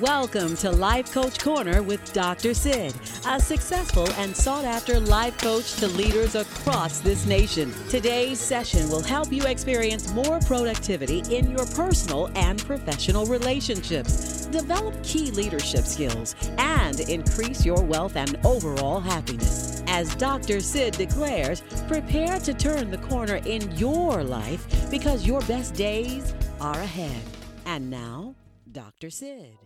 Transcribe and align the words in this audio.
Welcome 0.00 0.56
to 0.56 0.70
Life 0.70 1.10
Coach 1.10 1.38
Corner 1.38 1.82
with 1.82 2.12
Dr. 2.12 2.52
Sid, 2.52 2.94
a 3.26 3.40
successful 3.40 4.06
and 4.18 4.36
sought 4.36 4.66
after 4.66 5.00
life 5.00 5.38
coach 5.38 5.72
to 5.76 5.86
leaders 5.86 6.34
across 6.34 7.00
this 7.00 7.24
nation. 7.24 7.72
Today's 7.88 8.38
session 8.38 8.90
will 8.90 9.02
help 9.02 9.32
you 9.32 9.44
experience 9.44 10.12
more 10.12 10.38
productivity 10.40 11.20
in 11.34 11.50
your 11.50 11.64
personal 11.68 12.30
and 12.34 12.62
professional 12.66 13.24
relationships, 13.24 14.44
develop 14.44 15.02
key 15.02 15.30
leadership 15.30 15.86
skills, 15.86 16.34
and 16.58 17.00
increase 17.00 17.64
your 17.64 17.82
wealth 17.82 18.16
and 18.16 18.38
overall 18.44 19.00
happiness. 19.00 19.82
As 19.86 20.14
Dr. 20.16 20.60
Sid 20.60 20.92
declares, 20.92 21.62
prepare 21.88 22.38
to 22.40 22.52
turn 22.52 22.90
the 22.90 22.98
corner 22.98 23.36
in 23.46 23.74
your 23.78 24.22
life 24.22 24.90
because 24.90 25.26
your 25.26 25.40
best 25.42 25.74
days 25.74 26.34
are 26.60 26.80
ahead. 26.80 27.22
And 27.64 27.88
now, 27.88 28.34
Dr. 28.70 29.08
Sid. 29.08 29.56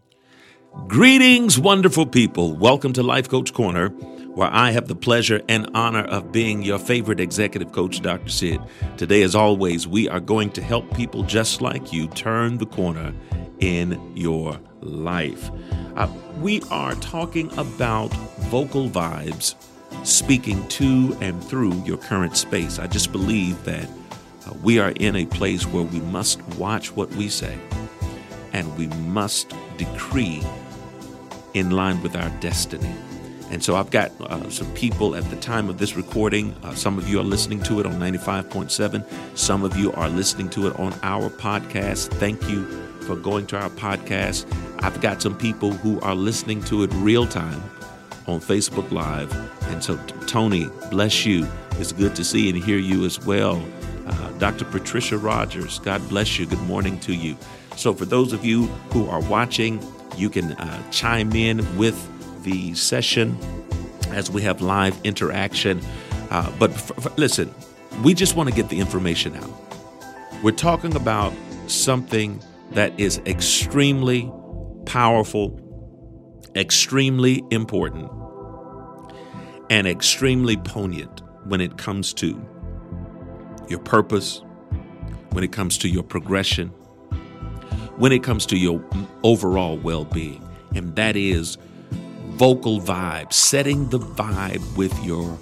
Greetings, 0.71 1.59
wonderful 1.59 2.07
people. 2.07 2.55
Welcome 2.55 2.93
to 2.93 3.03
Life 3.03 3.29
Coach 3.29 3.53
Corner, 3.53 3.89
where 3.89 4.51
I 4.53 4.71
have 4.71 4.87
the 4.87 4.95
pleasure 4.95 5.43
and 5.49 5.69
honor 5.75 6.05
of 6.05 6.31
being 6.31 6.63
your 6.63 6.79
favorite 6.79 7.19
executive 7.19 7.73
coach, 7.73 8.01
Dr. 8.01 8.29
Sid. 8.29 8.61
Today, 8.97 9.23
as 9.23 9.35
always, 9.35 9.89
we 9.89 10.09
are 10.09 10.21
going 10.21 10.51
to 10.51 10.63
help 10.63 10.95
people 10.95 11.25
just 11.25 11.61
like 11.61 11.93
you 11.93 12.07
turn 12.07 12.59
the 12.59 12.67
corner 12.67 13.13
in 13.59 14.01
your 14.17 14.61
life. 14.81 15.51
Uh, 15.97 16.07
we 16.39 16.63
are 16.71 16.95
talking 16.97 17.53
about 17.59 18.15
vocal 18.49 18.89
vibes 18.89 19.57
speaking 20.07 20.67
to 20.69 21.19
and 21.21 21.43
through 21.43 21.83
your 21.83 21.99
current 21.99 22.37
space. 22.37 22.79
I 22.79 22.87
just 22.87 23.11
believe 23.11 23.65
that 23.65 23.89
uh, 24.47 24.53
we 24.63 24.79
are 24.79 24.91
in 24.91 25.17
a 25.17 25.27
place 25.27 25.67
where 25.67 25.83
we 25.83 25.99
must 25.99 26.41
watch 26.51 26.95
what 26.95 27.11
we 27.15 27.29
say 27.29 27.59
and 28.53 28.77
we 28.79 28.87
must 28.87 29.53
decree 29.77 30.43
in 31.55 31.71
line 31.71 32.03
with 32.03 32.17
our 32.17 32.29
destiny. 32.41 32.95
And 33.51 33.63
so 33.63 33.75
I've 33.75 33.91
got 33.91 34.13
uh, 34.21 34.49
some 34.49 34.73
people 34.75 35.17
at 35.17 35.29
the 35.29 35.37
time 35.37 35.69
of 35.69 35.79
this 35.79 35.97
recording. 35.97 36.55
Uh, 36.63 36.75
some 36.75 36.99
of 36.99 37.09
you 37.09 37.19
are 37.19 37.25
listening 37.25 37.61
to 37.65 37.81
it 37.81 37.87
on 37.87 37.95
95.7. 37.95 39.05
Some 39.37 39.65
of 39.65 39.77
you 39.77 39.93
are 39.95 40.09
listening 40.09 40.49
to 40.51 40.69
it 40.69 40.79
on 40.79 40.95
our 41.03 41.29
podcast. 41.31 42.11
Thank 42.19 42.49
you 42.49 42.65
for 43.03 43.17
going 43.17 43.49
to 43.49 43.59
our 43.59 43.71
podcast. 43.71 44.47
I've 44.85 45.01
got 45.01 45.21
some 45.21 45.37
people 45.37 45.73
who 45.73 46.01
are 46.01 46.15
listening 46.15 46.63
to 46.65 46.85
it 46.85 46.93
real 46.95 47.27
time 47.27 47.61
on 48.29 48.39
Facebook 48.41 48.91
Live. 48.93 49.33
And 49.71 49.83
so, 49.83 49.97
Tony, 50.27 50.69
bless 50.91 51.27
you. 51.27 51.47
It's 51.73 51.93
good 51.93 52.15
to 52.17 52.25
see 52.25 52.49
and 52.51 52.63
hear 52.63 52.79
you 52.79 53.05
as 53.05 53.19
well. 53.25 53.61
Uh, 54.07 54.31
Dr. 54.39 54.65
Patricia 54.65 55.19
Rogers, 55.19 55.81
God 55.81 56.09
bless 56.09 56.39
you. 56.39 56.47
Good 56.47 56.63
morning 56.63 57.01
to 57.01 57.15
you. 57.15 57.37
So, 57.77 57.95
for 57.95 58.05
those 58.05 58.33
of 58.33 58.45
you 58.45 58.67
who 58.93 59.09
are 59.09 59.23
watching, 59.23 59.81
you 60.21 60.31
can 60.31 60.53
uh, 60.53 60.91
chime 60.91 61.33
in 61.33 61.77
with 61.77 61.97
the 62.45 62.75
session 62.75 63.37
as 64.11 64.31
we 64.31 64.43
have 64.43 64.61
live 64.61 64.99
interaction. 65.05 65.81
Uh, 66.31 66.51
but 66.59 67.19
listen, 67.19 67.53
we 68.05 68.15
just 68.15 68.37
want 68.37 68.49
to 68.49 68.55
get 68.55 68.69
the 68.69 68.79
information 68.79 69.35
out. 69.37 69.51
We're 70.43 70.53
talking 70.53 70.95
about 70.95 71.33
something 71.67 72.41
that 72.73 72.99
is 72.99 73.19
extremely 73.27 74.31
powerful, 74.87 75.59
extremely 76.55 77.43
important, 77.51 78.11
and 79.71 79.87
extremely 79.87 80.57
poignant 80.57 81.23
when 81.45 81.61
it 81.61 81.79
comes 81.79 82.13
to 82.15 82.41
your 83.69 83.79
purpose, 83.81 84.43
when 85.31 85.45
it 85.45 85.53
comes 85.53 85.79
to 85.79 85.89
your 85.89 86.03
progression, 86.03 86.69
when 87.97 88.13
it 88.13 88.23
comes 88.23 88.47
to 88.47 88.57
your 88.57 88.83
overall 89.23 89.77
well 89.77 90.05
being, 90.05 90.47
and 90.75 90.95
that 90.97 91.17
is 91.17 91.59
vocal 92.31 92.81
vibe, 92.81 93.33
setting 93.33 93.89
the 93.91 93.99
vibe 93.99 94.77
with 94.77 94.97
your 95.05 95.39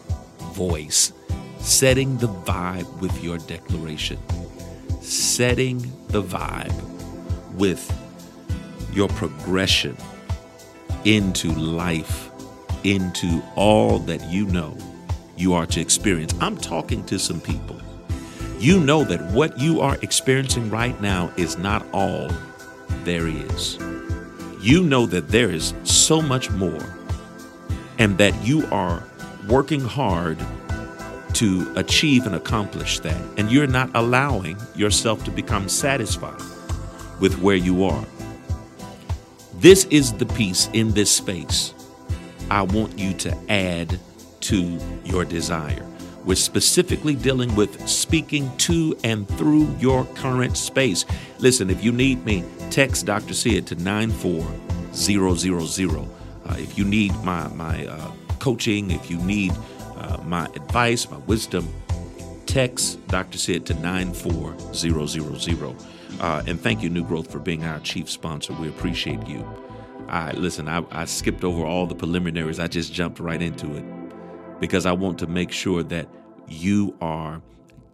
voice, 0.52 1.12
setting 1.58 2.16
the 2.18 2.28
vibe 2.28 3.00
with 3.00 3.22
your 3.22 3.38
declaration, 3.38 4.18
setting 5.00 5.78
the 6.08 6.22
vibe 6.22 6.74
with 7.54 7.92
your 8.92 9.08
progression 9.08 9.96
into 11.04 11.52
life, 11.52 12.30
into 12.84 13.42
all 13.54 13.98
that 14.00 14.22
you 14.24 14.46
know 14.46 14.76
you 15.36 15.54
are 15.54 15.66
to 15.66 15.80
experience. 15.80 16.34
I'm 16.40 16.56
talking 16.56 17.04
to 17.06 17.18
some 17.18 17.40
people. 17.40 17.80
You 18.58 18.80
know 18.80 19.04
that 19.04 19.22
what 19.32 19.56
you 19.58 19.80
are 19.80 19.96
experiencing 20.02 20.68
right 20.68 21.00
now 21.00 21.32
is 21.36 21.56
not 21.58 21.86
all 21.92 22.28
there 23.08 23.26
is. 23.26 23.78
You 24.60 24.84
know 24.84 25.06
that 25.06 25.28
there 25.28 25.50
is 25.50 25.72
so 25.82 26.20
much 26.20 26.50
more 26.50 26.84
and 27.98 28.18
that 28.18 28.34
you 28.44 28.66
are 28.66 29.02
working 29.48 29.80
hard 29.80 30.38
to 31.32 31.72
achieve 31.74 32.26
and 32.26 32.34
accomplish 32.34 33.00
that. 33.00 33.18
And 33.38 33.50
you're 33.50 33.66
not 33.66 33.90
allowing 33.94 34.58
yourself 34.76 35.24
to 35.24 35.30
become 35.30 35.70
satisfied 35.70 36.42
with 37.18 37.38
where 37.38 37.56
you 37.56 37.84
are. 37.84 38.04
This 39.54 39.86
is 39.86 40.12
the 40.12 40.26
piece 40.26 40.68
in 40.74 40.92
this 40.92 41.10
space 41.10 41.72
I 42.50 42.62
want 42.62 42.98
you 42.98 43.14
to 43.14 43.36
add 43.50 43.98
to 44.40 44.78
your 45.04 45.24
desire. 45.24 45.86
We're 46.28 46.34
specifically 46.34 47.14
dealing 47.14 47.54
with 47.56 47.88
speaking 47.88 48.54
to 48.58 48.94
and 49.02 49.26
through 49.38 49.74
your 49.78 50.04
current 50.14 50.58
space. 50.58 51.06
Listen, 51.38 51.70
if 51.70 51.82
you 51.82 51.90
need 51.90 52.22
me, 52.26 52.44
text 52.68 53.06
Dr. 53.06 53.32
Sid 53.32 53.66
to 53.68 53.76
94000. 53.76 55.96
Uh, 55.96 56.04
if 56.58 56.76
you 56.76 56.84
need 56.84 57.14
my, 57.24 57.48
my 57.48 57.86
uh, 57.86 58.12
coaching, 58.40 58.90
if 58.90 59.10
you 59.10 59.16
need 59.20 59.54
uh, 59.96 60.18
my 60.26 60.44
advice, 60.54 61.10
my 61.10 61.16
wisdom, 61.16 61.66
text 62.44 62.98
Dr. 63.06 63.38
Sid 63.38 63.64
to 63.64 63.72
94000. 63.72 65.76
Uh, 66.20 66.42
and 66.46 66.60
thank 66.60 66.82
you, 66.82 66.90
New 66.90 67.04
Growth, 67.04 67.32
for 67.32 67.38
being 67.38 67.64
our 67.64 67.80
chief 67.80 68.10
sponsor. 68.10 68.52
We 68.52 68.68
appreciate 68.68 69.26
you. 69.26 69.48
Listen, 70.34 70.68
I, 70.68 70.84
I 70.90 71.06
skipped 71.06 71.42
over 71.42 71.64
all 71.64 71.86
the 71.86 71.94
preliminaries. 71.94 72.60
I 72.60 72.66
just 72.66 72.92
jumped 72.92 73.18
right 73.18 73.40
into 73.40 73.74
it 73.74 73.97
because 74.60 74.86
I 74.86 74.92
want 74.92 75.18
to 75.20 75.26
make 75.26 75.52
sure 75.52 75.82
that 75.84 76.08
you 76.46 76.96
are 77.00 77.42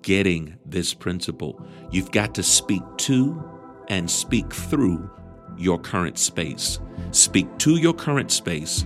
getting 0.02 0.56
this 0.64 0.94
principle. 0.94 1.60
You've 1.90 2.10
got 2.10 2.34
to 2.34 2.42
speak 2.42 2.82
to 2.98 3.42
and 3.88 4.10
speak 4.10 4.52
through 4.52 5.10
your 5.56 5.78
current 5.78 6.18
space. 6.18 6.78
Speak 7.10 7.58
to 7.58 7.76
your 7.76 7.94
current 7.94 8.30
space 8.30 8.84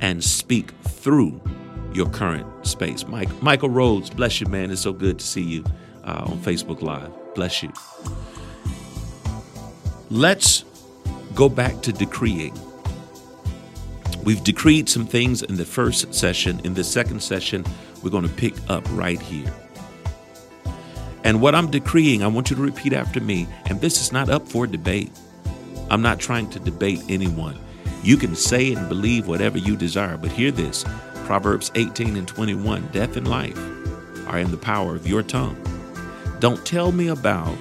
and 0.00 0.22
speak 0.22 0.72
through 0.82 1.40
your 1.92 2.08
current 2.08 2.66
space. 2.66 3.06
Mike, 3.06 3.42
Michael 3.42 3.70
Rhodes, 3.70 4.10
bless 4.10 4.40
you, 4.40 4.46
man. 4.46 4.70
It's 4.70 4.80
so 4.80 4.92
good 4.92 5.18
to 5.18 5.26
see 5.26 5.42
you 5.42 5.64
uh, 6.04 6.24
on 6.26 6.38
Facebook 6.38 6.82
Live. 6.82 7.10
Bless 7.34 7.62
you. 7.62 7.72
Let's 10.10 10.64
go 11.34 11.48
back 11.48 11.82
to 11.82 11.92
decreeing. 11.92 12.58
We've 14.24 14.42
decreed 14.44 14.88
some 14.88 15.06
things 15.06 15.42
in 15.42 15.56
the 15.56 15.64
first 15.64 16.14
session. 16.14 16.60
In 16.64 16.74
the 16.74 16.84
second 16.84 17.20
session, 17.22 17.64
we're 18.02 18.10
going 18.10 18.28
to 18.28 18.34
pick 18.34 18.54
up 18.68 18.84
right 18.92 19.20
here. 19.20 19.52
And 21.24 21.40
what 21.40 21.54
I'm 21.54 21.70
decreeing, 21.70 22.22
I 22.22 22.28
want 22.28 22.50
you 22.50 22.56
to 22.56 22.62
repeat 22.62 22.92
after 22.92 23.20
me. 23.20 23.48
And 23.66 23.80
this 23.80 24.00
is 24.00 24.12
not 24.12 24.28
up 24.28 24.48
for 24.48 24.66
debate. 24.66 25.10
I'm 25.90 26.02
not 26.02 26.20
trying 26.20 26.50
to 26.50 26.60
debate 26.60 27.02
anyone. 27.08 27.58
You 28.02 28.16
can 28.16 28.34
say 28.36 28.72
and 28.72 28.88
believe 28.88 29.26
whatever 29.26 29.58
you 29.58 29.76
desire, 29.76 30.16
but 30.16 30.32
hear 30.32 30.50
this 30.50 30.84
Proverbs 31.24 31.70
18 31.74 32.16
and 32.16 32.26
21 32.26 32.88
Death 32.92 33.16
and 33.16 33.28
life 33.28 33.58
are 34.28 34.38
in 34.38 34.50
the 34.50 34.56
power 34.56 34.94
of 34.94 35.06
your 35.06 35.22
tongue. 35.22 35.56
Don't 36.40 36.64
tell 36.64 36.92
me 36.92 37.08
about 37.08 37.54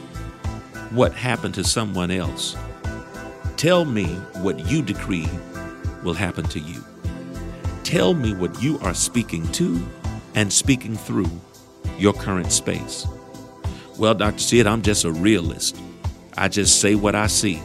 what 0.92 1.14
happened 1.14 1.54
to 1.56 1.64
someone 1.64 2.12
else. 2.12 2.56
Tell 3.58 3.86
me 3.86 4.16
what 4.42 4.60
you 4.68 4.82
decree 4.82 5.30
will 6.04 6.14
happen 6.14 6.46
to 6.46 6.60
you. 6.60 6.84
Tell 7.84 8.14
me 8.14 8.34
what 8.34 8.62
you 8.62 8.80
are 8.80 8.94
speaking 8.94 9.48
to 9.54 9.82
and 10.36 10.52
speaking 10.52 10.96
through 10.96 11.30
your 11.98 12.14
current 12.14 12.52
space. 12.52 13.06
Well, 13.98 14.16
Dr. 14.16 14.40
Sid, 14.40 14.68
I'm 14.68 14.82
just 14.82 15.04
a 15.04 15.12
realist. 15.12 15.78
I 16.38 16.48
just 16.48 16.80
say 16.80 16.96
what 16.96 17.16
I 17.16 17.28
see. 17.28 17.62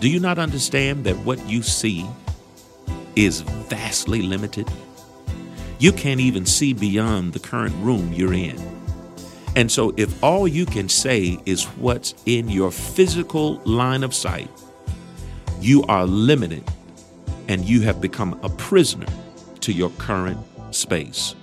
Do 0.00 0.08
you 0.08 0.20
not 0.20 0.38
understand 0.38 1.04
that 1.04 1.16
what 1.18 1.44
you 1.48 1.62
see 1.62 2.06
is 3.16 3.40
vastly 3.40 4.22
limited? 4.22 4.68
You 5.78 5.92
can't 5.92 6.20
even 6.20 6.46
see 6.46 6.72
beyond 6.72 7.32
the 7.32 7.40
current 7.40 7.74
room 7.76 8.12
you're 8.12 8.32
in. 8.32 8.58
And 9.56 9.70
so, 9.70 9.94
if 9.96 10.22
all 10.22 10.48
you 10.48 10.66
can 10.66 10.88
say 10.88 11.38
is 11.46 11.64
what's 11.64 12.14
in 12.26 12.48
your 12.48 12.70
physical 12.70 13.56
line 13.64 14.02
of 14.02 14.14
sight, 14.14 14.50
you 15.60 15.82
are 15.84 16.06
limited 16.06 16.64
and 17.48 17.64
you 17.64 17.82
have 17.82 18.00
become 18.00 18.38
a 18.42 18.48
prisoner 18.50 19.06
to 19.60 19.72
your 19.72 19.90
current 19.98 20.38
space. 20.72 21.34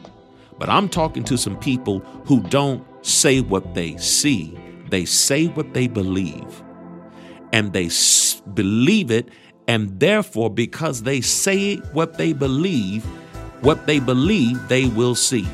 But 0.59 0.69
I'm 0.69 0.89
talking 0.89 1.24
to 1.25 1.38
some 1.38 1.57
people 1.59 2.00
who 2.25 2.42
don't 2.44 2.83
say 3.06 3.42
what 3.42 3.74
they 3.75 3.98
see, 3.98 4.57
they 4.89 5.06
say 5.06 5.48
what 5.48 5.74
they 5.74 5.88
believe. 5.88 6.63
And 7.53 7.74
they 7.74 7.88
s- 7.88 8.42
believe 8.53 9.12
it 9.12 9.30
And 9.68 10.00
therefore, 10.00 10.50
because 10.50 11.03
they 11.03 11.21
say 11.21 11.77
what 11.94 12.18
they 12.18 12.33
believe, 12.33 13.06
what 13.62 13.88
they 13.88 14.00
believe, 14.00 14.68
they 14.69 14.88
will 14.88 15.15
see. 15.15 15.48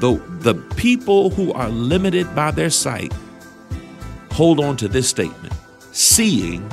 The, 0.00 0.22
the 0.40 0.54
people 0.76 1.30
who 1.30 1.52
are 1.54 1.70
limited 1.70 2.34
by 2.34 2.52
their 2.52 2.70
sight 2.70 3.12
hold 4.32 4.60
on 4.60 4.76
to 4.78 4.88
this 4.88 5.08
statement 5.08 5.54
seeing 5.92 6.70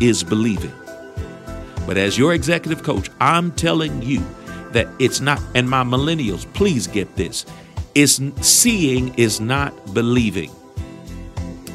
is 0.00 0.24
believing. 0.24 0.72
But 1.86 1.96
as 1.96 2.16
your 2.16 2.32
executive 2.32 2.82
coach, 2.82 3.10
I'm 3.20 3.52
telling 3.52 4.02
you 4.02 4.22
that 4.72 4.88
it's 4.98 5.20
not, 5.20 5.40
and 5.54 5.68
my 5.68 5.84
millennials, 5.84 6.50
please 6.54 6.86
get 6.86 7.14
this. 7.16 7.46
It's 7.94 8.20
seeing 8.40 9.14
is 9.14 9.40
not 9.40 9.94
believing. 9.94 10.50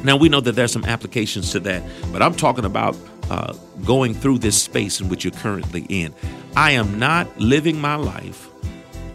Now 0.04 0.16
we 0.16 0.28
know 0.28 0.40
that 0.40 0.52
there's 0.52 0.72
some 0.72 0.84
applications 0.84 1.52
to 1.52 1.60
that, 1.60 1.82
but 2.12 2.22
I'm 2.22 2.34
talking 2.34 2.64
about 2.64 2.96
uh, 3.30 3.54
going 3.84 4.14
through 4.14 4.38
this 4.38 4.60
space 4.60 5.00
in 5.00 5.08
which 5.08 5.24
you're 5.24 5.32
currently 5.32 5.86
in. 5.88 6.14
I 6.56 6.72
am 6.72 6.98
not 6.98 7.38
living 7.38 7.80
my 7.80 7.94
life 7.94 8.48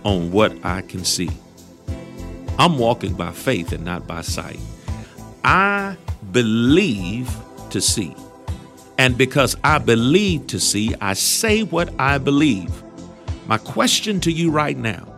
on 0.04 0.32
what 0.32 0.54
I 0.64 0.82
can 0.82 1.04
see. 1.04 1.30
I'm 2.58 2.78
walking 2.78 3.14
by 3.14 3.32
faith 3.32 3.72
and 3.74 3.84
not 3.84 4.08
by 4.08 4.22
sight. 4.22 4.60
I 5.44 5.98
believe 6.32 7.36
to 7.72 7.82
see. 7.82 8.16
And 8.98 9.18
because 9.18 9.56
I 9.64 9.78
believe 9.78 10.48
to 10.48 10.60
see, 10.60 10.96
I 11.02 11.14
say 11.14 11.64
what 11.64 11.94
I 12.00 12.18
believe. 12.18 12.84
My 13.48 13.58
question 13.58 14.20
to 14.22 14.32
you 14.32 14.52
right 14.52 14.78
now 14.78 15.12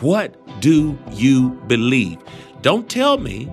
what 0.00 0.36
do 0.60 0.98
you 1.12 1.50
believe? 1.66 2.18
Don't 2.60 2.90
tell 2.90 3.16
me 3.18 3.48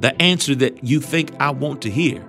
the 0.00 0.20
answer 0.20 0.54
that 0.56 0.82
you 0.84 1.00
think 1.00 1.32
I 1.40 1.50
want 1.50 1.82
to 1.82 1.90
hear. 1.90 2.26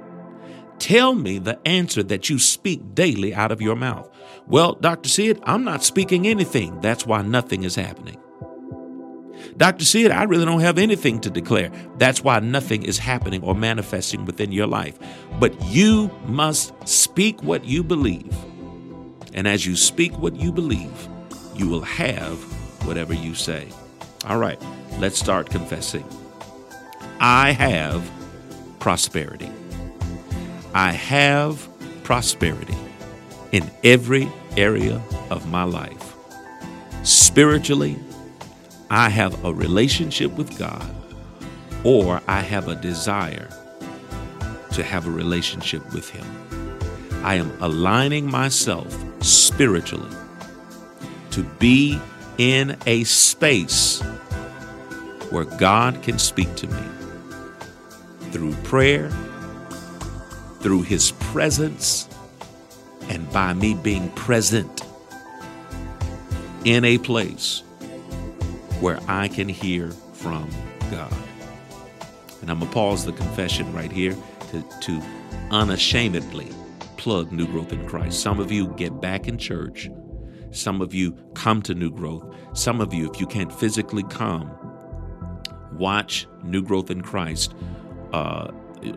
Tell 0.80 1.16
me 1.16 1.38
the 1.40 1.60
answer 1.68 2.04
that 2.04 2.30
you 2.30 2.40
speak 2.40 2.96
daily 2.96 3.34
out 3.34 3.52
of 3.52 3.62
your 3.62 3.75
mouth. 3.75 4.10
Well, 4.48 4.74
Dr. 4.74 5.10
Sid, 5.10 5.42
I'm 5.44 5.63
not 5.63 5.84
speaking 5.84 6.28
anything. 6.28 6.80
That's 6.81 7.06
why 7.06 7.22
nothing 7.22 7.63
is 7.63 7.75
happening. 7.75 8.18
Dr. 9.57 9.86
Sid, 9.86 10.12
I 10.12 10.24
really 10.24 10.45
don't 10.45 10.62
have 10.62 10.77
anything 10.77 11.19
to 11.21 11.30
declare. 11.30 11.71
That's 11.98 12.24
why 12.24 12.39
nothing 12.39 12.83
is 12.83 12.98
happening 12.98 13.44
or 13.44 13.53
manifesting 13.53 14.25
within 14.25 14.51
your 14.51 14.68
life. 14.68 14.98
But 15.39 15.53
you 15.65 16.09
must 16.25 16.74
speak 16.88 17.42
what 17.44 17.65
you 17.65 17.83
believe. 17.83 18.36
And 19.33 19.48
as 19.48 19.65
you 19.65 19.75
speak 19.75 20.18
what 20.18 20.36
you 20.36 20.51
believe, 20.51 21.07
you 21.56 21.69
will 21.69 21.81
have 21.81 22.38
whatever 22.86 23.13
you 23.13 23.36
say. 23.36 23.68
All 24.25 24.38
right, 24.38 24.62
let's 25.00 25.19
start 25.19 25.50
confessing. 25.50 26.06
I 27.19 27.51
have 27.51 28.09
prosperity. 28.80 29.50
I 30.74 30.92
have 30.92 31.68
prosperity 32.03 32.75
in 33.51 33.69
every 33.83 34.27
area 34.57 35.01
of 35.30 35.50
my 35.50 35.63
life. 35.63 36.15
Spiritually, 37.03 37.98
I 38.93 39.07
have 39.07 39.45
a 39.45 39.53
relationship 39.53 40.33
with 40.33 40.59
God, 40.59 40.85
or 41.85 42.21
I 42.27 42.41
have 42.41 42.67
a 42.67 42.75
desire 42.75 43.47
to 44.73 44.83
have 44.83 45.07
a 45.07 45.09
relationship 45.09 45.93
with 45.93 46.09
Him. 46.09 46.25
I 47.23 47.35
am 47.35 47.53
aligning 47.61 48.29
myself 48.29 48.93
spiritually 49.23 50.13
to 51.29 51.41
be 51.57 52.01
in 52.38 52.75
a 52.85 53.05
space 53.05 54.01
where 55.29 55.45
God 55.45 56.03
can 56.03 56.19
speak 56.19 56.53
to 56.55 56.67
me 56.67 56.83
through 58.31 58.55
prayer, 58.63 59.09
through 60.59 60.81
His 60.81 61.11
presence, 61.11 62.09
and 63.07 63.31
by 63.31 63.53
me 63.53 63.73
being 63.73 64.09
present 64.09 64.81
in 66.65 66.83
a 66.83 66.97
place 66.97 67.63
where 68.81 69.00
I 69.07 69.28
can 69.28 69.48
hear 69.48 69.92
from 70.13 70.50
God. 70.89 71.13
And 72.42 72.50
I'm 72.50 72.60
going 72.60 72.69
to 72.69 72.74
pause 72.74 73.06
the 73.06 73.13
confession 73.13 73.72
right 73.74 73.92
here 73.92 74.16
to, 74.50 74.62
to 74.81 75.01
unashamedly 75.51 76.50
plug 76.98 77.31
New 77.31 77.48
Growth 77.48 77.72
in 77.72 77.88
Christ. 77.88 78.19
Some 78.19 78.39
of 78.39 78.51
you 78.51 78.68
get 78.69 79.00
back 79.00 79.28
in 79.28 79.38
church. 79.38 79.89
Some 80.51 80.81
of 80.81 80.94
you 80.94 81.13
come 81.36 81.62
to 81.63 81.74
New 81.74 81.92
Growth. 81.92 82.36
Some 82.54 82.81
of 82.81 82.94
you, 82.94 83.10
if 83.10 83.19
you 83.22 83.28
can't 83.28 83.54
physically 83.54 84.04
come, 84.04 84.51
watch 85.74 86.27
New 86.44 86.62
Growth 86.62 86.92
in 86.92 87.01
Christ 87.01 87.54
uh, 88.13 88.51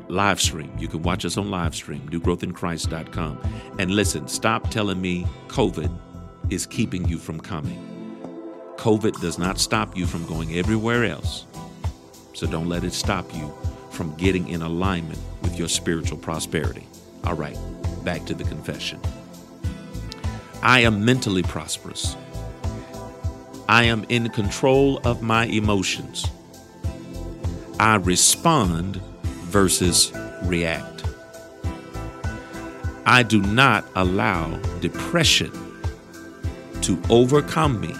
live 0.08 0.40
stream. 0.40 0.74
You 0.78 0.88
can 0.88 1.02
watch 1.02 1.24
us 1.24 1.36
on 1.36 1.50
live 1.50 1.74
stream, 1.74 2.08
newgrowthinchrist.com. 2.08 3.38
And 3.78 3.90
listen, 3.90 4.28
stop 4.28 4.70
telling 4.70 5.00
me 5.00 5.26
COVID 5.48 5.90
is 6.50 6.66
keeping 6.66 7.06
you 7.06 7.18
from 7.18 7.38
coming. 7.38 7.93
COVID 8.76 9.20
does 9.20 9.38
not 9.38 9.58
stop 9.58 9.96
you 9.96 10.06
from 10.06 10.26
going 10.26 10.56
everywhere 10.56 11.04
else. 11.04 11.46
So 12.34 12.46
don't 12.46 12.68
let 12.68 12.84
it 12.84 12.92
stop 12.92 13.32
you 13.34 13.52
from 13.90 14.14
getting 14.16 14.48
in 14.48 14.62
alignment 14.62 15.20
with 15.42 15.58
your 15.58 15.68
spiritual 15.68 16.18
prosperity. 16.18 16.86
All 17.24 17.34
right, 17.34 17.56
back 18.04 18.24
to 18.26 18.34
the 18.34 18.44
confession. 18.44 19.00
I 20.62 20.80
am 20.80 21.04
mentally 21.04 21.42
prosperous. 21.42 22.16
I 23.68 23.84
am 23.84 24.04
in 24.08 24.28
control 24.30 24.98
of 25.04 25.22
my 25.22 25.46
emotions. 25.46 26.26
I 27.78 27.96
respond 27.96 28.96
versus 29.44 30.12
react. 30.42 31.04
I 33.06 33.22
do 33.22 33.40
not 33.40 33.84
allow 33.94 34.56
depression 34.80 35.52
to 36.82 37.00
overcome 37.08 37.80
me 37.80 37.94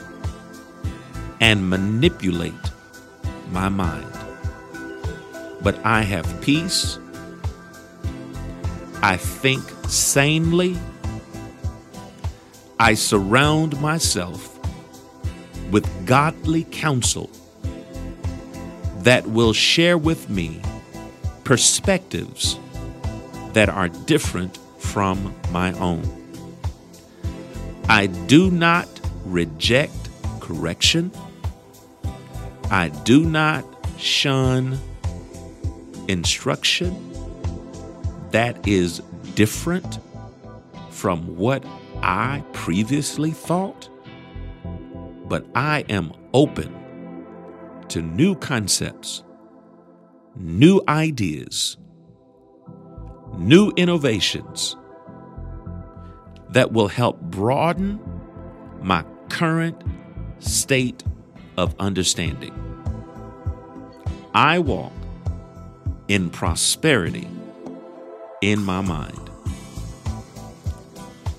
and 1.44 1.68
manipulate 1.68 2.70
my 3.50 3.68
mind. 3.68 4.10
But 5.60 5.78
I 5.84 6.00
have 6.00 6.40
peace. 6.40 6.98
I 9.02 9.18
think 9.18 9.62
sanely. 9.86 10.78
I 12.80 12.94
surround 12.94 13.78
myself 13.78 14.58
with 15.70 15.86
godly 16.06 16.64
counsel 16.70 17.28
that 19.00 19.26
will 19.26 19.52
share 19.52 19.98
with 19.98 20.30
me 20.30 20.62
perspectives 21.44 22.58
that 23.52 23.68
are 23.68 23.90
different 23.90 24.56
from 24.78 25.34
my 25.50 25.72
own. 25.74 26.04
I 27.86 28.06
do 28.06 28.50
not 28.50 28.88
reject 29.26 30.08
correction. 30.40 31.10
I 32.70 32.88
do 33.04 33.24
not 33.24 33.64
shun 33.98 34.78
instruction 36.08 36.94
that 38.30 38.66
is 38.66 39.00
different 39.34 39.98
from 40.90 41.36
what 41.36 41.64
I 42.02 42.42
previously 42.52 43.30
thought, 43.30 43.88
but 45.26 45.46
I 45.54 45.84
am 45.88 46.12
open 46.32 46.74
to 47.88 48.02
new 48.02 48.34
concepts, 48.34 49.22
new 50.36 50.82
ideas, 50.88 51.76
new 53.36 53.72
innovations 53.76 54.76
that 56.50 56.72
will 56.72 56.88
help 56.88 57.20
broaden 57.20 58.00
my 58.80 59.04
current 59.28 59.80
state 60.38 61.02
of 61.56 61.74
understanding. 61.78 62.52
I 64.34 64.58
walk 64.58 64.92
in 66.08 66.30
prosperity 66.30 67.28
in 68.40 68.62
my 68.62 68.80
mind. 68.80 69.30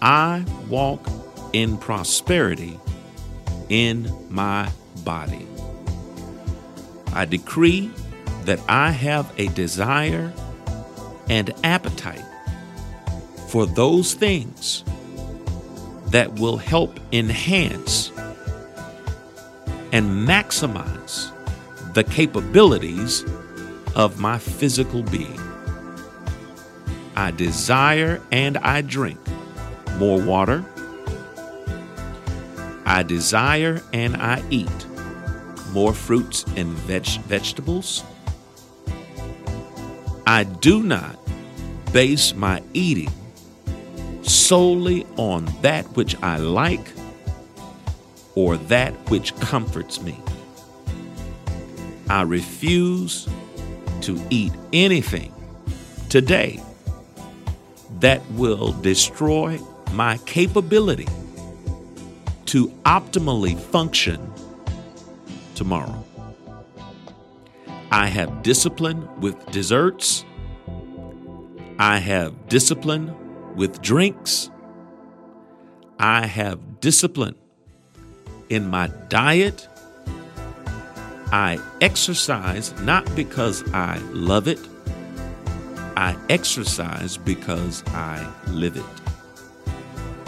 I 0.02 0.46
walk 0.70 1.08
in 1.54 1.78
prosperity 1.78 2.80
in 3.70 4.12
my 4.30 4.70
body. 5.04 5.48
I 7.14 7.26
decree 7.26 7.92
that 8.44 8.60
I 8.68 8.92
have 8.92 9.34
a 9.38 9.48
desire 9.48 10.34
and 11.30 11.54
appetite 11.64 12.24
for 13.48 13.66
those 13.66 14.14
things 14.14 14.84
that 16.08 16.40
will 16.40 16.58
help 16.58 17.00
enhance 17.12 18.12
and 19.96 20.28
maximize 20.28 21.32
the 21.94 22.04
capabilities 22.04 23.24
of 23.96 24.20
my 24.20 24.38
physical 24.38 25.04
being. 25.04 25.40
I 27.16 27.32
desire 27.32 28.22
and 28.30 28.58
I 28.58 28.82
drink 28.82 29.18
more 29.98 30.22
water. 30.22 30.66
I 32.86 33.04
desire 33.04 33.82
and 33.94 34.18
I 34.18 34.44
eat 34.50 34.86
more 35.72 35.94
fruits 35.94 36.44
and 36.58 36.68
veg- 36.74 37.22
vegetables. 37.22 38.04
I 40.28 40.44
do 40.44 40.84
not 40.84 41.18
base 41.94 42.36
my 42.36 42.62
eating 42.74 43.14
solely 44.24 45.08
on 45.16 45.46
that 45.62 45.86
which 45.96 46.22
I 46.22 46.40
like 46.40 46.95
or 48.36 48.58
that 48.58 48.94
which 49.10 49.36
comforts 49.38 50.02
me. 50.02 50.20
I 52.10 52.22
refuse 52.22 53.28
to 54.02 54.22
eat 54.30 54.54
anything 54.74 55.34
today 56.10 56.62
that 58.00 58.22
will 58.32 58.74
destroy 58.74 59.60
my 59.94 60.18
capability 60.20 61.08
to 62.46 62.68
optimally 62.86 63.58
function 63.60 64.32
tomorrow. 65.56 66.04
I 67.92 68.08
have 68.08 68.44
discipline 68.44 69.08
with 69.22 69.44
desserts. 69.52 70.26
I 71.80 71.98
have 71.98 72.48
discipline 72.50 73.16
with 73.56 73.82
drinks. 73.82 74.50
I 75.98 76.28
have 76.28 76.82
discipline 76.82 77.36
in 78.50 78.70
my 78.70 78.88
diet. 79.10 79.68
I 81.32 81.60
exercise 81.82 82.74
not 82.82 83.14
because 83.16 83.64
I 83.74 83.98
love 84.12 84.48
it, 84.48 84.60
I 85.98 86.16
exercise 86.30 87.18
because 87.18 87.84
I 87.88 88.32
live 88.48 88.78
it. 88.78 88.84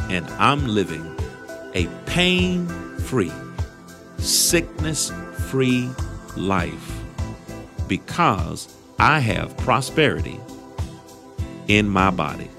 And 0.09 0.25
I'm 0.39 0.67
living 0.67 1.15
a 1.73 1.87
pain 2.05 2.67
free, 2.99 3.31
sickness 4.17 5.11
free 5.49 5.89
life 6.35 6.91
because 7.87 8.73
I 8.99 9.19
have 9.19 9.55
prosperity 9.57 10.39
in 11.67 11.87
my 11.89 12.09
body. 12.09 12.49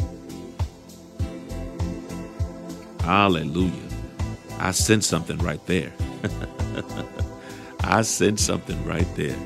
Hallelujah. 3.01 3.88
I 4.59 4.73
sense 4.73 5.07
something 5.07 5.39
right 5.39 5.65
there. 5.67 5.93
I 7.81 8.03
sense 8.03 8.43
something 8.43 8.85
right 8.85 9.07
there. 9.17 9.37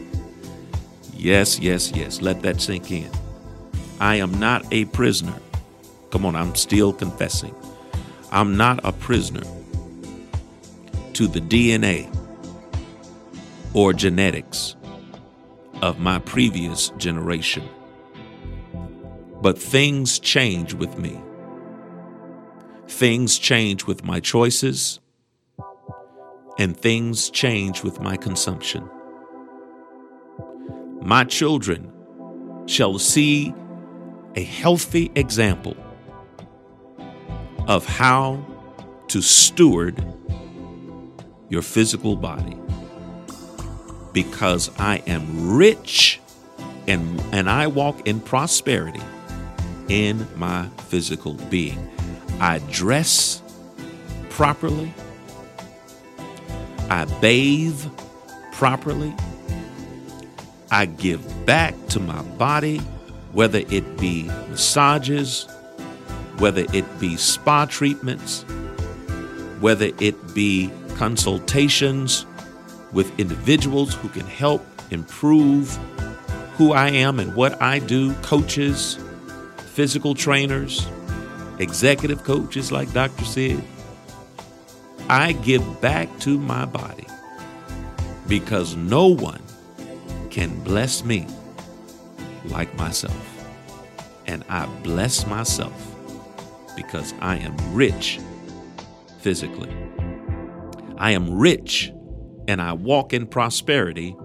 Yes, 1.14 1.58
yes, 1.60 1.92
yes. 1.94 2.20
Let 2.20 2.42
that 2.42 2.60
sink 2.60 2.90
in. 2.90 3.10
I 4.00 4.16
am 4.16 4.38
not 4.40 4.66
a 4.72 4.86
prisoner. 4.86 5.38
Come 6.10 6.26
on, 6.26 6.34
I'm 6.34 6.54
still 6.54 6.92
confessing. 6.92 7.54
I'm 8.32 8.56
not 8.56 8.80
a 8.84 8.92
prisoner 8.92 9.44
to 11.12 11.26
the 11.28 11.40
DNA 11.40 12.08
or 13.74 13.92
genetics 13.92 14.74
of 15.82 15.98
my 16.00 16.18
previous 16.18 16.90
generation. 16.96 17.68
But 19.40 19.58
things 19.58 20.18
change 20.18 20.74
with 20.74 20.98
me. 20.98 21.20
Things 22.88 23.38
change 23.38 23.86
with 23.86 24.04
my 24.04 24.20
choices, 24.20 25.00
and 26.58 26.76
things 26.76 27.30
change 27.30 27.82
with 27.82 28.00
my 28.00 28.16
consumption. 28.16 28.88
My 31.00 31.24
children 31.24 31.90
shall 32.66 32.98
see 32.98 33.54
a 34.34 34.42
healthy 34.42 35.10
example 35.14 35.76
of 37.66 37.86
how 37.86 38.44
to 39.08 39.20
steward 39.20 40.04
your 41.48 41.62
physical 41.62 42.16
body 42.16 42.56
because 44.12 44.70
I 44.78 44.98
am 45.06 45.54
rich 45.54 46.20
and, 46.86 47.20
and 47.32 47.48
I 47.48 47.66
walk 47.66 48.06
in 48.06 48.20
prosperity 48.20 49.02
in 49.88 50.26
my 50.36 50.68
physical 50.88 51.34
being. 51.50 51.88
I 52.40 52.58
dress 52.70 53.42
properly, 54.30 54.92
I 56.92 57.06
bathe 57.22 57.82
properly, 58.52 59.14
I 60.70 60.84
give 60.84 61.46
back 61.46 61.74
to 61.86 61.98
my 61.98 62.20
body, 62.36 62.80
whether 63.32 63.60
it 63.70 63.96
be 63.96 64.24
massages, 64.24 65.48
whether 66.36 66.66
it 66.74 66.84
be 67.00 67.16
spa 67.16 67.64
treatments, 67.64 68.42
whether 69.60 69.88
it 70.00 70.34
be 70.34 70.70
consultations 70.96 72.26
with 72.92 73.18
individuals 73.18 73.94
who 73.94 74.10
can 74.10 74.26
help 74.26 74.62
improve 74.90 75.74
who 76.58 76.72
I 76.72 76.90
am 76.90 77.18
and 77.18 77.34
what 77.34 77.60
I 77.62 77.78
do, 77.78 78.12
coaches, 78.16 78.98
physical 79.56 80.14
trainers, 80.14 80.86
executive 81.58 82.22
coaches 82.22 82.70
like 82.70 82.92
Dr. 82.92 83.24
Sid. 83.24 83.64
I 85.08 85.32
give 85.32 85.80
back 85.80 86.08
to 86.20 86.38
my 86.38 86.64
body 86.64 87.06
because 88.28 88.76
no 88.76 89.08
one 89.08 89.42
can 90.30 90.62
bless 90.64 91.04
me 91.04 91.26
like 92.46 92.74
myself. 92.76 93.44
And 94.26 94.44
I 94.48 94.66
bless 94.82 95.26
myself 95.26 95.72
because 96.76 97.12
I 97.20 97.36
am 97.36 97.56
rich 97.74 98.20
physically. 99.20 99.70
I 100.96 101.10
am 101.10 101.36
rich 101.36 101.92
and 102.48 102.62
I 102.62 102.72
walk 102.72 103.12
in 103.12 103.26
prosperity 103.26 104.16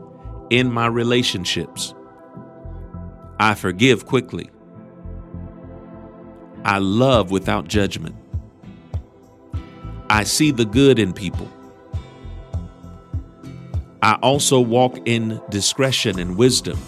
in 0.50 0.72
my 0.72 0.88
relationships. 0.88 1.94
I 3.40 3.56
forgive 3.56 4.06
quickly. 4.06 4.50
I 6.64 6.80
love 6.80 7.32
without 7.32 7.68
judgment. 7.68 8.16
I 10.18 10.24
see 10.24 10.50
the 10.50 10.66
good 10.66 10.98
in 10.98 11.14
people. 11.14 11.48
I 14.02 14.16
also 14.24 14.60
walk 14.60 14.98
in 15.06 15.40
discretion 15.52 16.18
and 16.18 16.36
wisdom. 16.36 16.80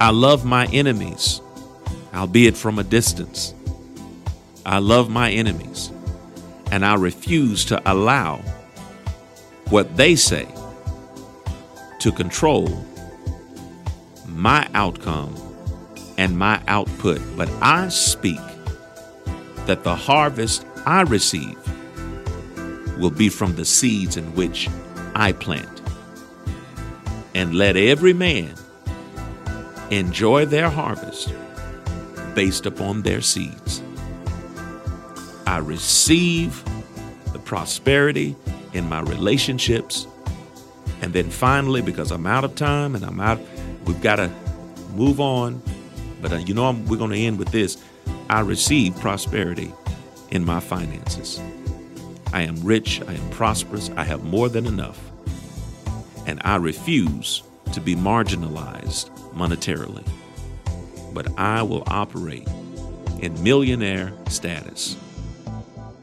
I 0.00 0.10
love 0.10 0.44
my 0.44 0.66
enemies, 0.66 1.40
albeit 2.14 2.56
from 2.56 2.78
a 2.78 2.84
distance. 2.84 3.54
I 4.64 4.78
love 4.78 5.10
my 5.10 5.32
enemies, 5.32 5.90
and 6.70 6.86
I 6.86 6.94
refuse 6.94 7.64
to 7.64 7.82
allow 7.90 8.36
what 9.68 9.96
they 9.96 10.14
say 10.14 10.46
to 11.98 12.12
control 12.12 12.86
my 14.28 14.68
outcome 14.74 15.34
and 16.18 16.38
my 16.38 16.62
output. 16.68 17.20
But 17.36 17.50
I 17.60 17.88
speak 17.88 18.38
that 19.66 19.82
the 19.82 19.96
harvest 19.96 20.64
I 20.90 21.02
receive 21.02 21.56
will 22.98 23.12
be 23.12 23.28
from 23.28 23.54
the 23.54 23.64
seeds 23.64 24.16
in 24.16 24.34
which 24.34 24.68
I 25.14 25.30
plant. 25.30 25.80
And 27.32 27.54
let 27.54 27.76
every 27.76 28.12
man 28.12 28.56
enjoy 29.90 30.46
their 30.46 30.68
harvest 30.68 31.32
based 32.34 32.66
upon 32.66 33.02
their 33.02 33.20
seeds. 33.20 33.84
I 35.46 35.58
receive 35.58 36.60
the 37.32 37.38
prosperity 37.38 38.34
in 38.72 38.88
my 38.88 39.02
relationships. 39.02 40.08
And 41.02 41.12
then 41.12 41.30
finally, 41.30 41.82
because 41.82 42.10
I'm 42.10 42.26
out 42.26 42.42
of 42.42 42.56
time 42.56 42.96
and 42.96 43.04
I'm 43.04 43.20
out, 43.20 43.38
we've 43.84 44.02
got 44.02 44.16
to 44.16 44.28
move 44.96 45.20
on. 45.20 45.62
But 46.20 46.32
uh, 46.32 46.36
you 46.38 46.52
know, 46.52 46.72
we're 46.88 46.98
going 46.98 47.12
to 47.12 47.16
end 47.16 47.38
with 47.38 47.52
this. 47.52 47.80
I 48.28 48.40
receive 48.40 48.96
prosperity 48.96 49.72
in 50.30 50.44
my 50.44 50.60
finances. 50.60 51.40
I 52.32 52.42
am 52.42 52.62
rich, 52.62 53.00
I 53.08 53.14
am 53.14 53.30
prosperous, 53.30 53.90
I 53.96 54.04
have 54.04 54.22
more 54.24 54.48
than 54.48 54.66
enough. 54.66 55.00
And 56.26 56.40
I 56.44 56.56
refuse 56.56 57.42
to 57.72 57.80
be 57.80 57.96
marginalized 57.96 59.10
monetarily. 59.32 60.06
But 61.12 61.36
I 61.38 61.62
will 61.62 61.82
operate 61.86 62.46
in 63.20 63.42
millionaire 63.42 64.12
status 64.28 64.96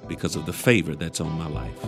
because 0.07 0.36
of 0.36 0.46
the 0.46 0.53
favor 0.53 0.96
that's 0.96 1.22
on 1.22 1.31
my 1.38 1.48
life. 1.48 1.86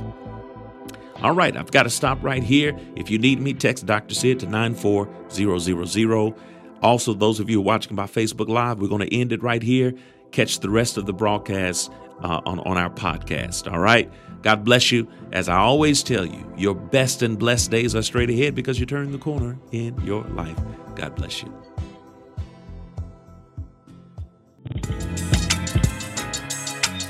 All 1.21 1.33
right, 1.33 1.55
I've 1.57 1.71
got 1.71 1.83
to 1.83 1.89
stop 1.89 2.23
right 2.23 2.41
here. 2.41 2.77
If 2.95 3.09
you 3.09 3.17
need 3.17 3.41
me, 3.41 3.53
text 3.53 3.85
Dr. 3.85 4.15
Sid 4.15 4.39
to 4.39 4.45
94000. 4.45 6.33
Also, 6.81 7.13
those 7.13 7.41
of 7.41 7.49
you 7.49 7.59
watching 7.59 7.97
by 7.97 8.05
Facebook 8.05 8.47
Live, 8.47 8.79
we're 8.79 8.87
going 8.87 9.05
to 9.05 9.13
end 9.13 9.33
it 9.33 9.43
right 9.43 9.61
here. 9.61 9.93
Catch 10.31 10.61
the 10.61 10.69
rest 10.69 10.95
of 10.95 11.05
the 11.05 11.11
broadcast 11.11 11.91
uh, 12.23 12.41
on, 12.45 12.59
on 12.59 12.77
our 12.77 12.89
podcast. 12.89 13.71
All 13.71 13.79
right. 13.79 14.11
God 14.41 14.63
bless 14.63 14.91
you. 14.91 15.07
As 15.31 15.49
I 15.49 15.57
always 15.57 16.01
tell 16.01 16.25
you, 16.25 16.51
your 16.57 16.73
best 16.73 17.21
and 17.21 17.37
blessed 17.37 17.71
days 17.71 17.95
are 17.95 18.01
straight 18.01 18.29
ahead 18.29 18.55
because 18.55 18.79
you're 18.79 18.87
turning 18.87 19.11
the 19.11 19.17
corner 19.17 19.57
in 19.71 19.99
your 20.01 20.23
life. 20.23 20.57
God 20.95 21.15
bless 21.15 21.43
you. 21.43 21.53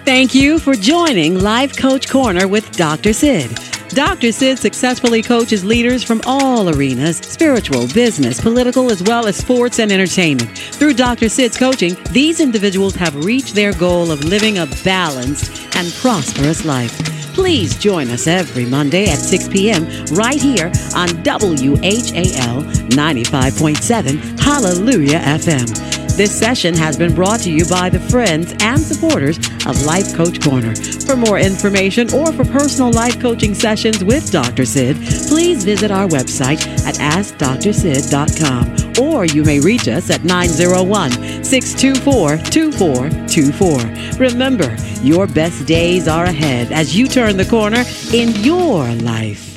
Thank 0.05 0.33
you 0.33 0.57
for 0.57 0.73
joining 0.73 1.39
Life 1.39 1.77
Coach 1.77 2.09
Corner 2.09 2.47
with 2.47 2.71
Dr. 2.71 3.13
Sid. 3.13 3.68
Dr. 3.89 4.31
Sid 4.31 4.59
successfully 4.59 5.21
coaches 5.21 5.65
leaders 5.65 6.03
from 6.03 6.21
all 6.25 6.69
arenas 6.69 7.17
spiritual, 7.17 7.87
business, 7.87 8.39
political, 8.39 8.91
as 8.91 9.01
well 9.03 9.27
as 9.27 9.35
sports 9.35 9.79
and 9.79 9.91
entertainment. 9.91 10.57
Through 10.57 10.93
Dr. 10.93 11.27
Sid's 11.29 11.57
coaching, 11.57 11.97
these 12.11 12.39
individuals 12.39 12.95
have 12.95 13.15
reached 13.25 13.55
their 13.55 13.73
goal 13.73 14.11
of 14.11 14.23
living 14.23 14.59
a 14.59 14.67
balanced 14.83 15.75
and 15.75 15.91
prosperous 15.93 16.65
life. 16.65 16.95
Please 17.33 17.77
join 17.77 18.09
us 18.09 18.27
every 18.27 18.65
Monday 18.65 19.09
at 19.09 19.17
6 19.17 19.47
p.m. 19.47 19.85
right 20.13 20.41
here 20.41 20.67
on 20.95 21.09
WHAL 21.23 22.63
95.7 22.89 24.39
Hallelujah 24.39 25.19
FM. 25.19 25.88
This 26.19 26.37
session 26.37 26.75
has 26.75 26.97
been 26.97 27.15
brought 27.15 27.39
to 27.43 27.49
you 27.49 27.65
by 27.65 27.87
the 27.87 28.01
friends 28.01 28.53
and 28.59 28.77
supporters 28.77 29.37
of 29.65 29.85
Life 29.85 30.13
Coach 30.13 30.41
Corner. 30.41 30.75
For 30.75 31.15
more 31.15 31.39
information 31.39 32.13
or 32.13 32.33
for 32.33 32.43
personal 32.43 32.91
life 32.91 33.21
coaching 33.21 33.53
sessions 33.53 34.03
with 34.03 34.29
Dr. 34.29 34.65
Sid, 34.65 34.97
please 35.29 35.63
visit 35.63 35.91
our 35.91 36.09
website 36.09 36.59
at 36.85 36.95
AskDrSid.com 36.95 38.65
or 39.01 39.23
you 39.27 39.45
may 39.45 39.61
reach 39.61 39.87
us 39.87 40.09
at 40.09 40.25
901 40.25 41.41
624 41.41 42.35
2424. 42.51 44.19
Remember, 44.19 44.75
your 45.01 45.25
best 45.25 45.65
days 45.67 46.09
are 46.09 46.25
ahead 46.25 46.73
as 46.73 46.97
you 46.97 47.07
turn 47.07 47.37
the 47.37 47.45
corner 47.45 47.85
in 48.11 48.35
your 48.43 48.93
life. 48.95 49.48